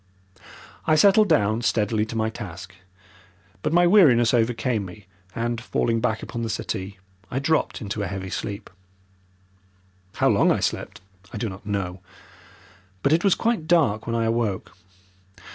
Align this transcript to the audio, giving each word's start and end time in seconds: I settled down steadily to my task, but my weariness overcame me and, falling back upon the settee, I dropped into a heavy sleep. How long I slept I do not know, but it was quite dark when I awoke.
I 0.87 0.95
settled 0.95 1.29
down 1.29 1.61
steadily 1.61 2.07
to 2.07 2.15
my 2.15 2.31
task, 2.31 2.73
but 3.61 3.71
my 3.71 3.85
weariness 3.85 4.33
overcame 4.33 4.83
me 4.83 5.05
and, 5.35 5.61
falling 5.61 6.01
back 6.01 6.23
upon 6.23 6.41
the 6.41 6.49
settee, 6.49 6.97
I 7.29 7.37
dropped 7.37 7.81
into 7.81 8.01
a 8.01 8.07
heavy 8.07 8.31
sleep. 8.31 8.71
How 10.15 10.27
long 10.29 10.51
I 10.51 10.59
slept 10.59 11.01
I 11.31 11.37
do 11.37 11.49
not 11.49 11.67
know, 11.67 12.01
but 13.03 13.13
it 13.13 13.23
was 13.23 13.35
quite 13.35 13.67
dark 13.67 14.07
when 14.07 14.15
I 14.15 14.23
awoke. 14.25 14.75